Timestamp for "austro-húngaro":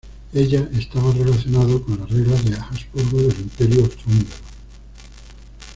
3.81-4.35